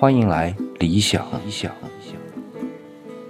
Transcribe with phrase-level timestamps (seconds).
[0.00, 1.26] 欢迎来理想。
[1.44, 1.70] 理想，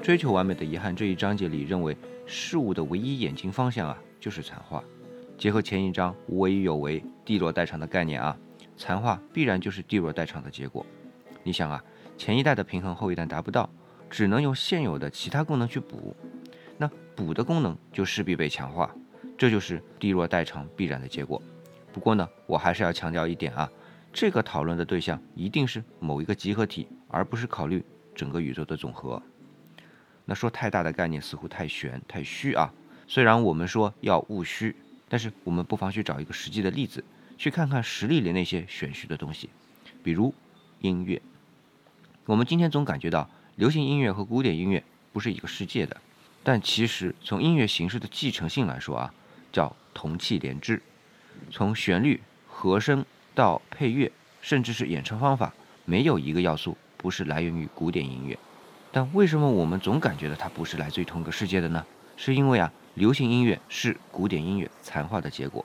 [0.01, 1.97] 追求完美的遗憾这一章节里认为，
[2.27, 4.81] 事物的唯一眼睛方向啊，就是残化。
[5.37, 8.39] 结合前一章无为与有为、地弱代偿的概念啊，
[8.77, 10.87] 残化必然就是地弱代偿的结果。
[11.43, 11.83] 你想啊，
[12.17, 13.69] 前一代的平衡后一代达不到，
[14.09, 16.15] 只能用现有的其他功能去补，
[16.79, 18.95] 那补的功能就势必被强化，
[19.37, 21.43] 这就是地弱代偿必然的结果。
[21.93, 23.69] 不过呢，我还是要强调一点啊。
[24.13, 29.23] 这个讨论的对象一定是某一个集合体，而不是考虑整个宇宙的总和。
[30.25, 32.73] 那说太大的概念似乎太玄太虚啊。
[33.07, 34.75] 虽然我们说要务虚，
[35.09, 37.05] 但是我们不妨去找一个实际的例子，
[37.39, 39.49] 去看看实例里那些玄虚的东西，
[40.03, 40.35] 比如
[40.81, 41.23] 音乐。
[42.27, 45.97] 我们今天总感觉到流行音乐和古典音乐不是一个世界的，
[46.43, 49.15] 但其实从音乐形式的继承性来说啊，
[49.53, 50.83] 叫同气连枝，
[51.53, 53.05] 从旋律、和声。
[53.35, 55.53] 到配乐，甚至是演唱方法，
[55.85, 58.39] 没有一个要素不是来源于古典音乐。
[58.93, 61.85] 但为什么我们总感觉到它不是来自于同一个世界的呢？
[62.17, 65.65] 是因为啊，流行音乐是古典音乐残化的结果。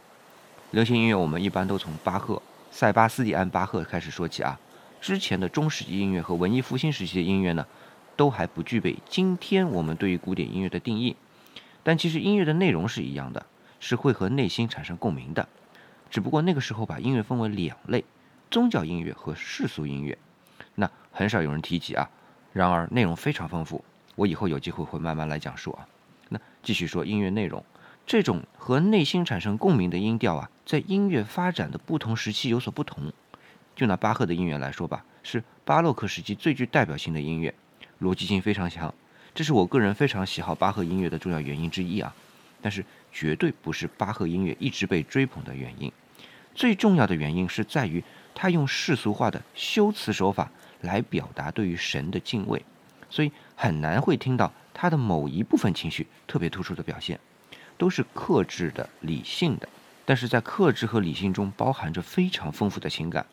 [0.72, 4.60] 流行音乐我们一般都从巴赫、塞巴斯蒂安·巴赫开始说起啊。
[5.02, 7.66] 之前的中世纪音乐和文艺复兴时期的音乐呢，
[8.16, 11.16] 都还不具备今天我们对于古典音乐的定义。
[11.84, 13.46] 但其实音乐的内容是一样的，
[13.80, 15.48] 是会和内心产生共鸣的。
[16.10, 18.06] 只不过那个时候把音乐分为两类，
[18.50, 20.18] 宗教音乐和世俗音乐，
[20.76, 22.10] 那很少有人提及啊。
[22.54, 23.84] 然而内容非常丰富，
[24.16, 25.88] 我以后有机会会慢慢来讲述啊。
[26.30, 27.64] 那继续说音乐内容，
[28.06, 33.12] 这种和内心产生共鸣的音调啊，在音乐发展的不同时期有所不同。
[33.76, 37.54] 就拿巴赫的音乐来说吧，是巴洛克时期最具代表性的音乐，
[38.00, 38.94] 逻辑性非常强，
[39.34, 42.16] 这是我个人非常喜好巴赫音乐的重要原因之一啊。
[42.66, 45.92] 但是绝对不是巴赫音乐一直被追捧的原因，
[46.56, 50.50] 最重要的原因是在于他用世俗化的修辞手法
[50.82, 52.66] 来表达对于神的敬畏，
[53.08, 57.20] 所以很难会听到他的某一部分情绪特别突出的表现，
[57.78, 59.70] 都是克制的、理性的。
[60.04, 63.28] 但是在克制和理性中包含着非常丰富的情感，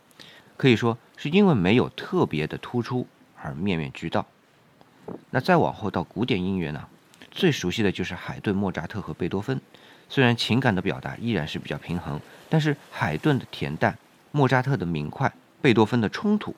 [0.58, 3.06] 可以说是因为没有特别的突出
[3.40, 4.26] 而面面俱到。
[5.30, 6.86] 那再往后到古典音乐呢？
[7.32, 9.60] 最熟悉的就是海顿、莫扎特和贝多芬。
[10.08, 12.20] 虽然情感的表达依然是比较平衡，
[12.50, 13.98] 但是海顿的恬淡、
[14.30, 15.32] 莫扎特的明快、
[15.62, 16.54] 贝多芬的冲突，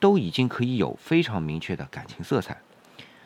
[0.00, 2.56] 都已经可以有非常明确的感情色彩。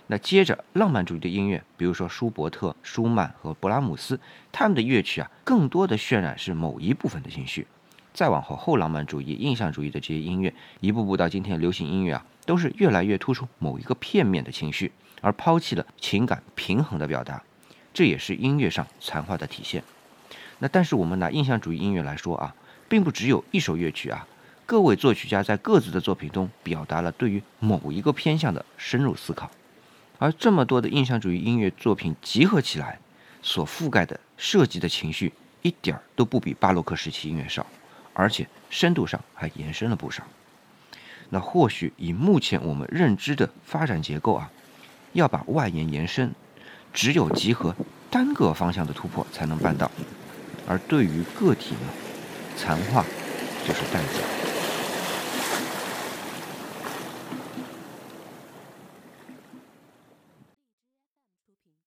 [0.09, 4.19] 那接着浪漫主义的音乐，比如说舒伯特、舒曼和勃拉姆斯，
[4.51, 7.67] 他们的乐曲啊，更多的渲染是某一部分的情绪。
[8.13, 14.91] 再往后后浪漫主义、印象主义的这些音乐，一步步到今天流行音乐啊，都是越来越突出某一个片面的情绪。
[15.21, 17.43] 而抛弃了情感平衡的表达，
[17.93, 19.83] 这也是音乐上残化的体现。
[20.61, 22.55] 那但是我们拿印象主义音乐来说啊，
[22.89, 24.29] 并不只有一首乐曲啊，
[24.65, 29.51] 各位作曲家在各自的作品中表达了对于某一个偏向的深入思考。
[30.21, 33.01] 而这么多的印象主义音乐作品集合起来，
[33.43, 35.33] 所覆盖的涉及的情绪
[35.63, 37.67] 一点儿都不比巴洛克时期音乐少，
[38.15, 40.23] 而且深度上还延伸了不少。
[41.31, 44.51] 那或许以目前我们认知的发展结构啊。
[45.15, 46.31] 要把外延延伸，
[46.93, 47.75] 只有集合
[48.11, 49.91] 单个方向的突破才能办到，
[50.69, 51.89] 而对于个体呢，
[52.55, 53.03] 残化
[53.67, 54.58] 就是代价。